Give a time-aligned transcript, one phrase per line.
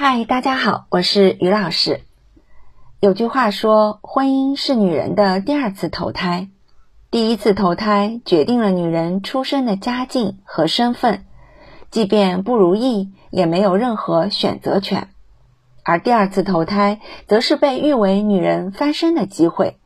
[0.00, 2.02] 嗨，大家好，我是于老师。
[3.00, 6.50] 有句话说，婚姻是女人的第二次投胎。
[7.10, 11.26] 第一次投胎决定了女人出生的家境和身份，
[11.90, 15.08] 即便不如意，也没有任何选择权。
[15.82, 19.78] 而第二次投胎，则是被誉为女人翻身的机会，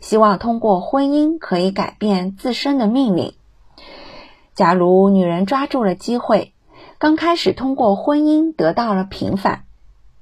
[0.00, 3.34] 希望通过婚姻可以改变自身的命运。
[4.52, 6.54] 假如女人抓住了机会，
[7.00, 9.64] 刚开始通过婚姻得到了平反，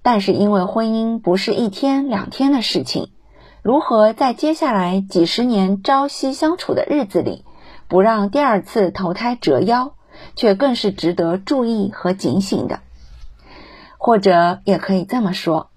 [0.01, 3.11] 但是因为婚姻不是一天两天的事情，
[3.63, 7.45] 如何在接下来几十年朝夕相处的日子里，
[7.89, 9.95] 不让第二次投胎折腰，
[10.37, 12.79] 却更是值得注意和警醒的。
[13.99, 15.71] 或者也可以这么说，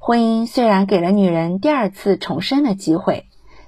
[0.00, 3.26] 婚姻虽然给了女人第二次重生的机会，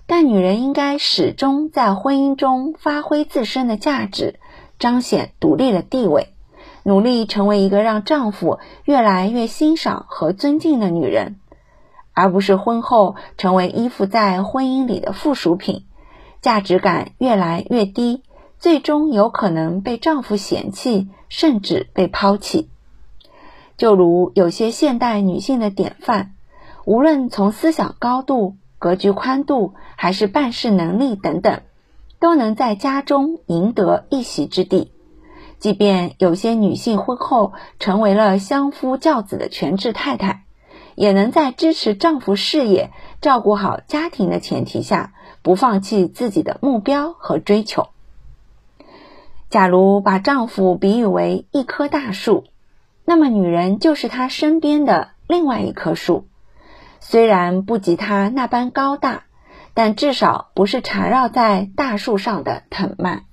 [0.08, 4.40] 但女人应该始终在婚姻中发挥自身的价值，
[4.80, 6.31] 彰显独立的地位。
[6.84, 11.36] 努力成为一个让丈夫越来越欣赏和尊敬的女人，
[12.12, 15.84] 而不是婚后成为依附在婚姻里的附属品，
[16.40, 18.22] 价值感越来越低，
[18.58, 22.68] 最终有可能被丈夫嫌弃，甚至被抛弃。
[23.76, 26.34] 就如有些现代女性的典范，
[26.84, 31.62] 无论从思想高度、格局宽度，还是办事能力等等，
[32.20, 34.91] 都能在家中赢得一席之地。
[35.62, 40.42] 即便有些女性婚后成为了相夫教子的全职太太，
[40.96, 47.90] 也能在支持丈夫事业、照顾好家庭的前提下，不放弃自己的目标和追求。
[49.50, 52.42] 假如把丈夫比喻为一棵大树，
[53.04, 56.26] 那么女人就是他身边的另外一棵树，
[56.98, 59.22] 虽然不及他那般高大，
[59.74, 63.26] 但至少不是缠绕在大树上的藤蔓。